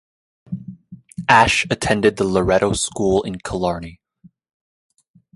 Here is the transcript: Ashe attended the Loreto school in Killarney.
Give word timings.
Ashe 1.29 1.67
attended 1.69 2.17
the 2.17 2.23
Loreto 2.23 2.73
school 2.73 3.21
in 3.21 3.37
Killarney. 3.37 4.01